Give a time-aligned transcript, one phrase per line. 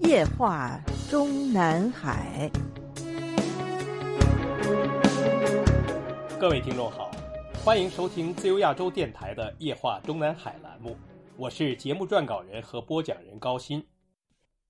[0.00, 2.50] 夜话中南海。
[6.38, 7.10] 各位听众好，
[7.64, 10.96] 欢迎收听自由亚洲电台的《夜话中南海》栏目，
[11.36, 13.82] 我是节目撰稿人和播讲人高鑫。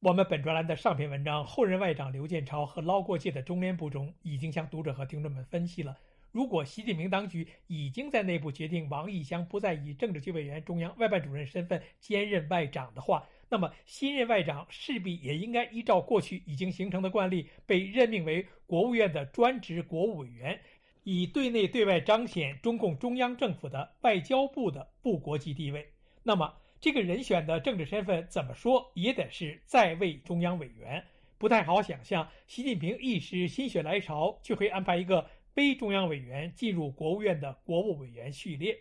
[0.00, 5.96] 我们本专栏的上篇文章《后任外长刘建超和捞过界的中联部》中，已经向读者和听众们分析了，
[6.34, 20.58] 如果习近平当局已经在内部决定王毅将不再以政治局委员、中央外办主任身份兼任外长的话，那么新任外长势必也应该依照过去已经形成的惯例，被任命为国务院的专职国务委员，
[21.04, 25.86] 以对内对外彰显中共中央政府的外交部的部国级地位。
[26.24, 31.04] 那么，这个人选的政治身份怎么说也得是在位中央委员。
[31.38, 38.78] 不太好想象，习近平一时心血来潮就会安排一个非中央委员进入国务院的国务委员序列。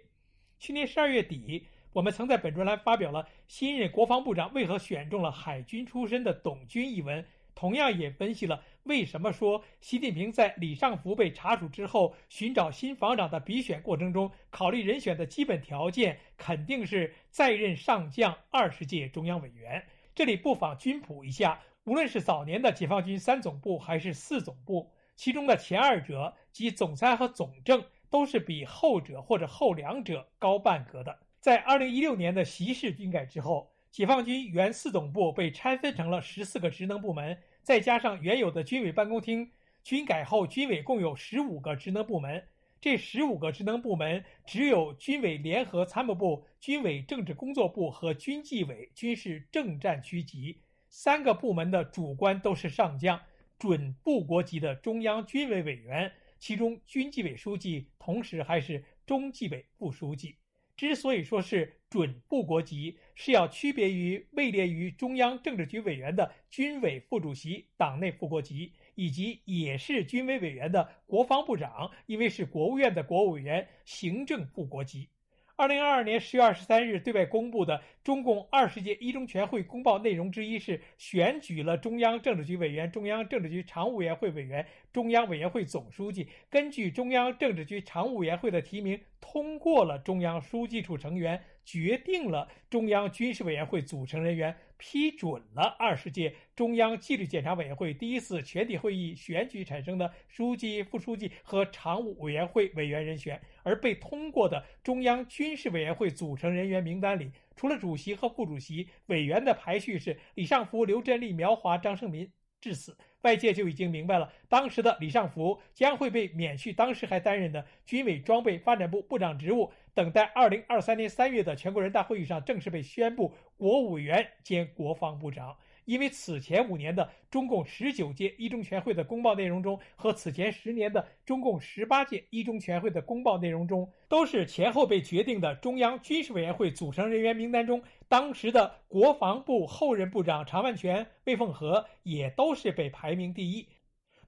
[0.60, 1.68] 去年十二月底。
[1.94, 19.86] 我们曾在本专栏发表了新任国防部长为何选中了海军出身的董军一文，同样也分析了为什么说习近平在李尚福被查处之后，寻找新防长的比选过程中，考虑人选的基本条件肯定是在任上将、二十届中央委员。
[20.16, 31.20] 这里不妨军普一下，无论是早年的解放军三总部还是四总部，其中的前二者即总参和总政，都是比后者或者后两者高半格的。
[31.40, 39.52] 在二零一六年的习式军改之后，解放军原四总部被拆分成了十四个职能部门，再加上原有的军委办公厅，
[39.84, 42.44] 军改后军委共有十五个职能部门。
[42.82, 50.58] 这十五个职能部门只有军委联合参谋部、军委政治工作部和军纪委均是政战区级，
[50.90, 53.18] 三个部门的主官都是上将，
[53.64, 60.36] 准部国级的中央军委委员，其中军纪委书记同时还是中纪委副书记。
[60.76, 75.08] 之所以说是准部国级，是要区别于位列于中央政治局委员的军委副主席党内副国级，以及也是军委委员的国防部长，因为是国务院的国务委员，行政部国级。
[75.56, 86.28] 二零二二年十月二十三日对外公布的中共二十届一中全会公报内容之一是选举了中央政治局委员、中央政治局常务委员会委员、中央委员会总书记。
[86.50, 94.54] 根据中央政治局常务委员会的提名，通过了中央书记处成员，决定了中央军事委员会组成人员。
[94.86, 112.30] 批准了二十届中央纪律检查委员会第一次全体会议选举产生的书记、副书记和常务委员会委员人选，而被通过的中央军事委员会组成人员名单里，除了主席和副主席，委员的排序是李尚福、刘振立、苗华、张胜民。
[112.64, 125.58] 至此，外界就已经明白了，当时的李尚福将会被免去当时还担任的军委装备发展部部长职务，等待二零二三年三月的全国人大会议上正式被宣布国务委员兼国防部长。
[125.86, 143.68] 因为此前五年的中共十九届一中全会的公报内容中，和此前十年的中共十八届一中全会的公报内容中，都是前后被决定的中央军事委员会组成人员名单中，当时的国防部后任部长常万全、魏凤和也都是被排名第一。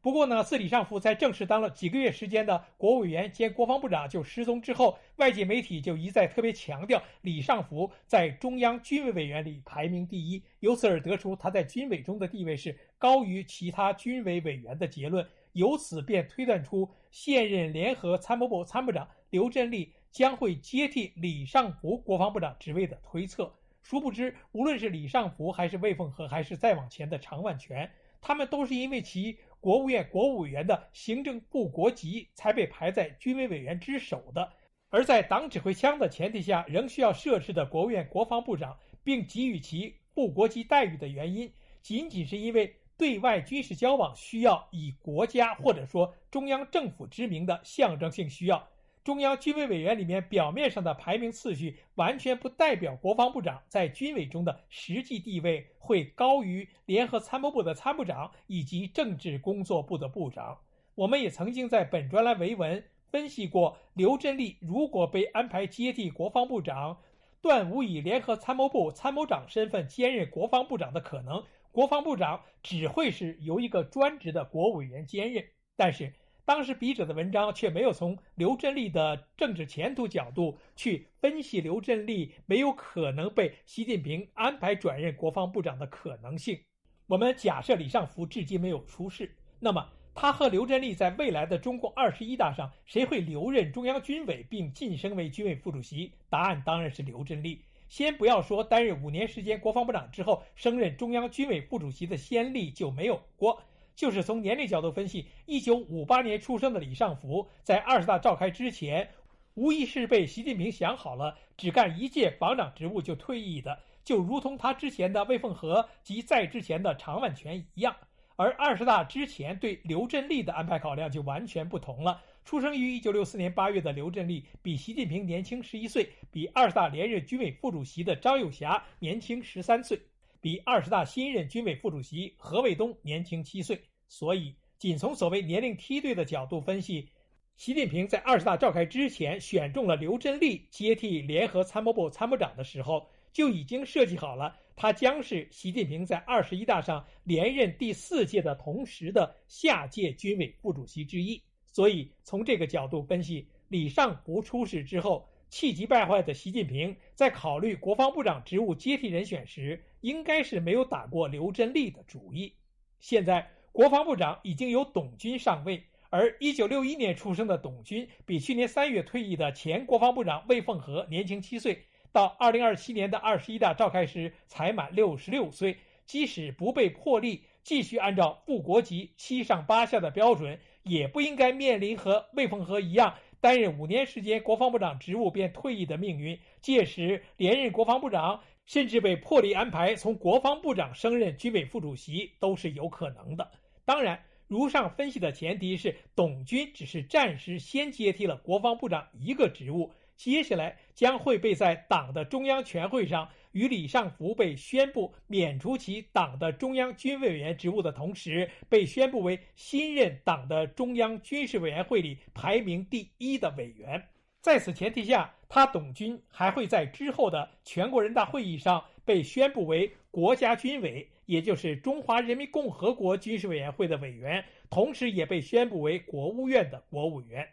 [0.06, 23.52] 不过呢，自李尚福在正式当了几个月时间的国务委员兼国防部长就失踪之后，外界媒体就一再特别强调李尚福在中央军委委员里排名第一，由此而得出他在军委中的地位是高于其他军委委员的结论，由此便推断出现任联合参谋部参谋长刘振立将会接替李尚福国防部长职位的推测。
[23.82, 27.90] 殊不知，无论是李尚福，还是魏凤和，还是再往前的常万全，
[28.22, 29.40] 他们都是因为其。
[29.66, 34.54] 国务院国务委员的行政部国级才被排在军委委员之首的，
[34.90, 48.70] 而在党指挥枪的前提下，仍需要设置的国务院国防部长，并给予其部国级待遇的原因，仅仅是因为对外军事交往需要以国家或者说中央政府之名的象征性需要。
[49.06, 60.58] 中央军委委员里面表面上的排名次序，完全不代表国防部长在军委中的实际地位会高于联合参谋部的参谋长以及政治工作部的部长。
[60.96, 66.98] 我们也曾经在本专栏维文分析过，刘振立如果被安排接替国防部长，
[67.42, 71.44] 断无以联合参谋部参谋长身份兼任国防部长的可能。
[71.72, 76.12] 国防部长只会是由一个专职的国务委员兼任，但是。
[76.46, 86.60] 当时笔者的文章却没有从刘振立的政治前途角度去分析刘振立没有可能被习近平安排转任国防部长的可能性。
[87.08, 96.14] 我们假设李尚福至今没有出事，那么他和刘振立在未来的中共二十一大上，谁会留任中央军委并晋升为军委副主席？
[96.30, 97.64] 答案当然是刘振立。
[97.90, 103.62] 先不要说担任五年时间国防部长之后升任中央军委副主席的先例就没有过，
[103.96, 109.10] 就是从年龄角度分析，一九五八年出生的李尚福，在二十大召开之前，
[109.54, 117.96] 无疑是被习近平想好了只干一届防长职务就退役的，就如同他之前的魏凤和及在之前的常万全一样。
[118.38, 122.22] 而二十大之前对刘振立的安排考量就完全不同了。
[122.44, 130.02] 出生于一九六四年八月的刘振立比习近平年轻十一岁，比二十大连任军委副主席的张又侠年轻十三岁，
[130.46, 133.82] 比二十大新任军委副主席何卫东年轻七岁。
[134.08, 137.10] 所以，仅从所谓年龄梯队的角度分析，
[137.56, 144.56] 习近平在二十大召开之前选中了刘振立接替联合参谋部参谋长的时候，就已经设计好了。
[144.76, 151.42] 他将是习近平在二十一大上连任第四届的同时的下届军委副主席之一，
[151.72, 162.52] 所以从这个角度分析，李尚福出事之后，气急败坏的习近平在考虑国防部长职务接替人选时，应该是没有打过刘振立的主意。
[163.00, 171.86] 现在国防部长已经由董军上位，而一九六一年出生的董军比去年三月退役的前国防部长魏凤和年轻七岁。
[172.12, 186.36] 到二零二七年的二十一大召开时才满六十六岁，即使不被破例继续按照副国级七上八下的标准，也不应该面临和魏凤和一样担任五年时间国防部长职务便退役的命运。
[186.62, 193.52] 届时连任国防部长，甚至被破例安排从国防部长升任军委副主席，都是有可能的。
[193.86, 199.92] 当然，如上分析的前提是，董军只是暂时先接替了国防部长一个职务。
[200.16, 214.10] 接下来将会被在党的中央全会上与李尚福被宣布免除其党的中央军委委员职务的同时，被宣布为新任党的中央军事委员会里排名第一的委员。
[214.42, 227.48] 在此前提下，他董军还会在之后的全国人大会议上被宣布为国家军委，也就是中华人民共和国军事委员会的委员，同时也被宣布为国务院的国务委员。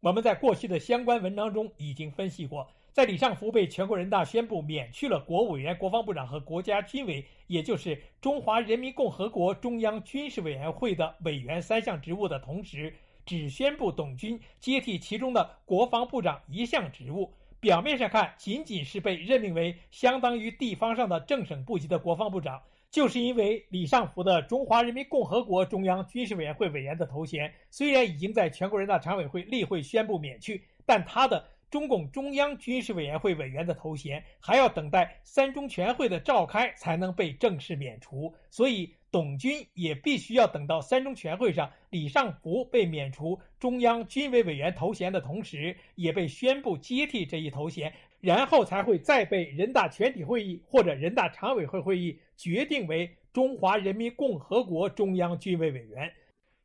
[0.00, 12.92] 我们在过去的相关文章中已经分析过，在李尚福被全国人大宣布免去了国务委员、国防部长和国家军委，也就是中华人民共和国中央军事委员会的委员三项职务的同时，
[13.24, 17.32] 只宣布董军接替其中的国防部长一项职务。
[17.60, 22.60] 表面上看，仅仅是被任命为相当于地方上的正省部级的国防部长。
[22.90, 38.34] 就是因为李尚福的中华人民共和国中央军事委员会委员的头衔，虽然已经在全国人大常委会例会宣布免去，但他的中共中央军事委员会委员的头衔还要等待三中全会的召开才能被正式免除。
[38.50, 47.92] 所以，董军也必须要等到三中全会上，李尚福被免除中央军委委员头衔的同时，也被宣布接替这一头衔。
[48.20, 56.12] 然后才会再被人大全体会议或者人大常委会会议决定为中华人民共和国中央军委委员。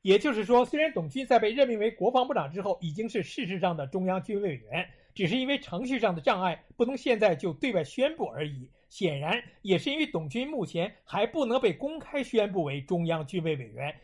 [0.03, 8.69] 也就是说，虽然董军在被任命为国防部长之后已经是事实上的中央军委委员，只是因为程序上的障碍不能现在就对外宣布而已。
[8.89, 13.95] 显然，也是因为董军目前还不能被公开宣布为中央军委委员，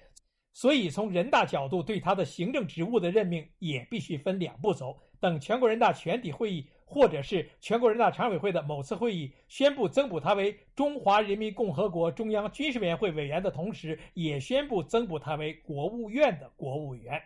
[0.54, 4.98] 所以从人大角度对他的行政职务的任命也必须分两步走。
[5.20, 6.66] 等全国人大全体会议。
[6.90, 17.22] 或者是全国人大常委会的某次会议宣布增补他为中华人民共和国中央军事委员会委员的同时，也宣布增补他为国务院的国务委员。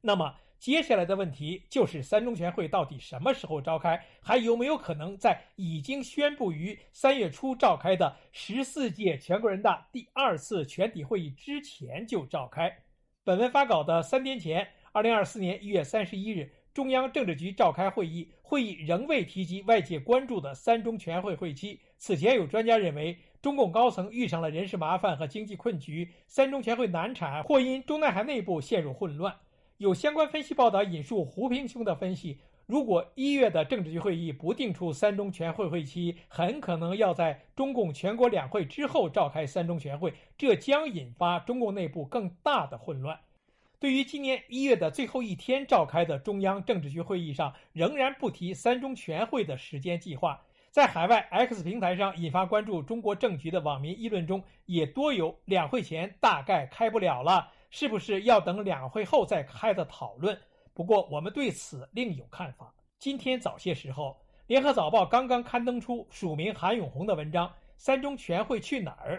[0.00, 4.04] 那么接下来的问题就是三中全会到底什么时候召开？
[4.20, 12.76] 还有没有可能在已经宣布于三月初召开的十四届全国人大第二次全体会议之前就召开？
[13.22, 16.52] 本文发稿的三天前，二零二四年一月三十一日。
[16.78, 21.80] 中央政治局召开会议，会议仍未提及外界关注的三中全会会期。
[21.96, 29.34] 此前有专家认为，中共高层遇上了人事麻烦和经济困局，三中全会难产，或因中南海内部陷入混乱。
[29.78, 43.18] 有相关分析报道引述胡平兄的分析：如果一月的政治局会议不定出三中全会会期，很可能要在中共全国两会之后召开三中全会，这将引发中共内部更大的混乱。
[43.80, 50.42] 对于今年一月的最后一天召开的中央政治局会议上，仍然不提三中全会的时间计划，
[50.72, 60.36] 在海外 X 平台上引发关注中国政局的网民议论中，也多有两会前大概开不了了，是不是要等两会后再开的讨论？
[60.74, 62.74] 不过我们对此另有看法。
[62.98, 64.10] 今天早些时候，
[64.48, 69.18] 《联合早报》刚刚刊登出署名韩永红的文章《三中全会去哪儿》，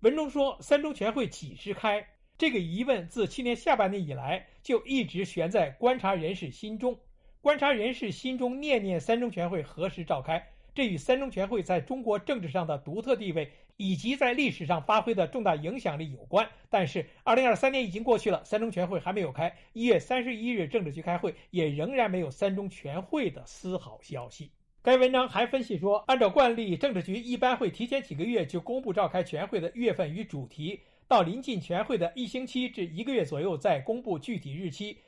[0.00, 2.04] 文中说三中全会几时开？
[2.40, 6.98] 这个疑问自去年下半年以来就一直悬在观察人士心中。
[7.42, 16.48] 观察人士心中念念三中全会何时召开，这与三中全会在中国政治上的独特地位以及在历史上发挥的重大影响力有关。
[16.70, 19.54] 但是，二零二三年已经过去了，三中全会还没有开。
[19.74, 24.50] 一月三十一日政治局开会，也仍然没有三中全会的丝毫消息。
[24.80, 30.80] 该文章还分析说，按照惯例，政治局一般会提前几个月就公布召开全会的月份与主题。
[31.10, 34.98] 到临近全会的一星期至一个月左右再公布具体日期，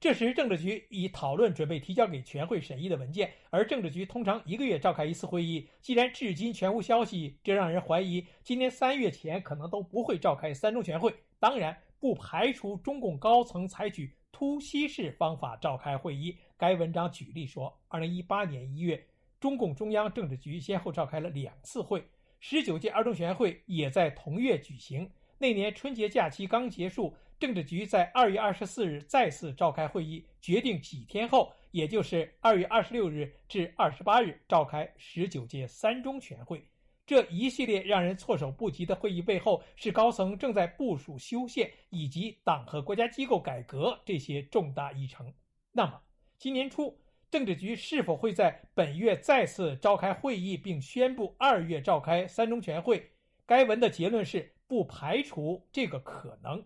[0.00, 5.68] 这时政治局已讨论准备提交给全会审议的文件，而政治局通常一个月召开一次会议。
[5.82, 11.14] 既然至今全无消息，这让人怀疑今年三月前可能都不会召开三中全会。
[11.38, 16.38] 当然，不排除中共高层采取突袭式方法召开会议。
[16.56, 19.06] 该文章举例说，二零一八年一月，
[19.38, 22.02] 中共中央政治局先后召开了两次会，
[22.40, 25.10] 十九届二中全会也在同月举行。
[25.42, 36.64] 那年春节假期刚结束，政治局在二月二十四日再次召开会议，决定几天后，也就是二月二十六日至二十八日召开十九届三中全会。
[37.04, 45.26] 这一系列让人措手不及的会议背后，是高层正在部署修宪以及党和国家机构改革这些重大议程。
[45.72, 46.00] 那么，
[46.38, 46.96] 今年初
[47.32, 53.10] 政治局是否会在本月再次召开会议，并宣布二月召开三中全会？
[53.44, 54.48] 该文的结论是。
[54.72, 56.64] 不排除这个可能。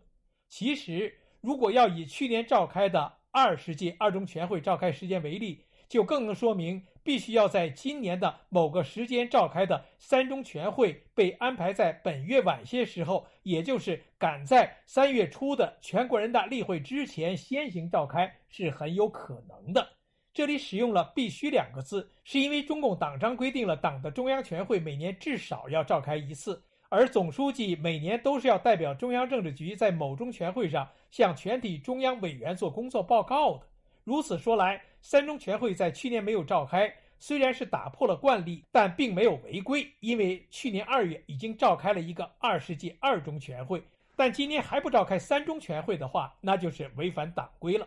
[0.48, 19.84] 其实，如果要以去年召开的二十届二中全会召开时间为例，就更能说明必须要在今年的某个时间召开的三中全会被安排在本月晚些时候，也就是赶在三月初的全国人大例会之前先行召开是很有可能的。
[20.32, 26.62] 这里使用了“必须”两个字，是因为中共党章规定了党的中央全会每年至少要召开一次。
[26.96, 33.66] 而总书记每年都是要代表中央政治局在某中全会上向全体中央委员做工作报告的。
[34.02, 43.82] 如此说来，三中全会在去年没有召开，虽然是打破了惯例，但并没有违规，因为去年二月已经召开了一个二十届二中全会。
[44.16, 47.86] 但今年还不召开三中全会的话，那就是违反党规了。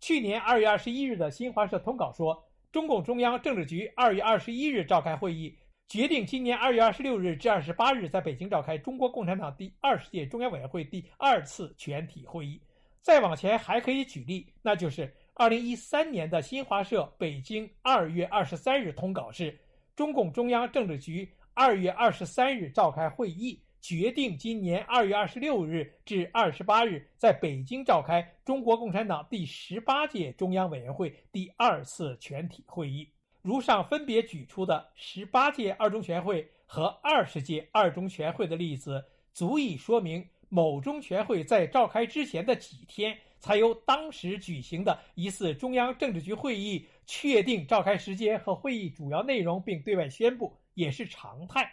[0.00, 5.56] 去年二月二十一日的新华社通稿说，中共中央政治局二月二十一日召开会议。
[5.90, 12.62] 决定今年二月二十六日至二十八日在北京召开中国共产党第二十届中央委员会第二次全体会议。
[13.02, 19.58] 再往前还可以举例，那就是二零一三年的新华社北京二月二十三日通稿是：
[19.96, 33.08] 中共中央政治局二月二十三日召开会议，决定今年二月二十六日至二十八日在北京召开中国共产党第十八届中央委员会第二次全体会议。
[33.42, 51.72] 如上分别举出的十八届二中全会和二十届二中全会的例子，足以说明某中全会在召开之前的几天，才由当时举行的一次中央政治局会议确定召开时间和会议主要内容，并对外宣布，也是常态。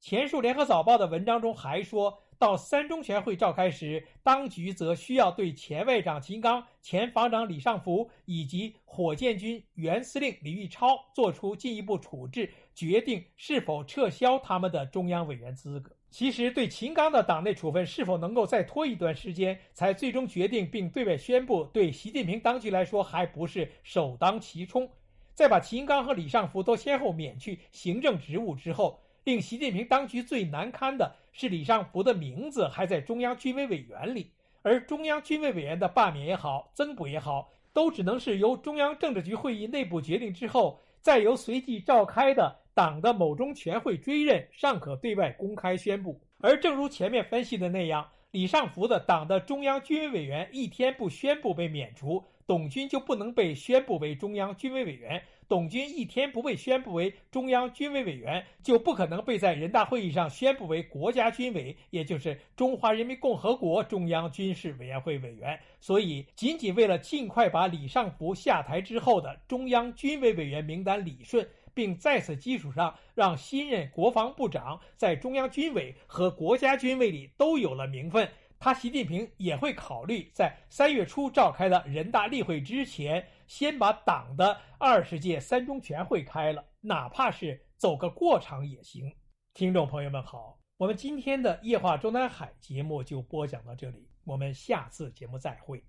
[0.00, 2.22] 前述联合早报的文章中还说。
[2.40, 15.94] 到三中全会召开时，当局则需要对前外长秦刚、前防长李尚福以及火箭军原司令李玉超作出进一步处置，决定是否撤销他们的中央委员资格。
[16.08, 24.90] 其实，对秦刚的党内处分是否能够再拖一段时间才最终决定并对外宣布，对习近平当局来说还不是首当其冲。
[25.34, 28.98] 在把秦刚和李尚福都先后免去行政职务之后。
[29.24, 34.32] 令习近平当局最难堪的是，李尚福的名字还在中央军委委员里，
[34.62, 46.20] 而中央军委委员的罢免也好、增补也好，都只能是由中央政治局会议内部决定之后，再由随即召开的党的某中全会追认，尚可对外公开宣布。
[46.40, 55.22] 而正如前面分析的那样，李尚福的党的中央军委委员一天不宣布被免除，董军就不能被宣布为中央军委委员。
[55.50, 65.58] 董军一天不被宣布为中央军委委员，就不可能被在人大会议上宣布为国家军委，也就是中华人民共和国中央军事委员会委员。
[65.80, 78.28] 所以，仅仅为了尽快把李尚福下台之后的中央军委委员名单理顺，并在此基础上让新任国防部长在中央军委和国家军委里都有了名分。
[78.62, 89.12] 他习近平也会考虑在三月初召开的人大例会之前，先把党的二十届三中全会开了，哪怕是走个过场也行。
[89.54, 95.84] 听众朋友们好，我们今天的夜话中南海节目就播讲到这里，我们下次节目再会。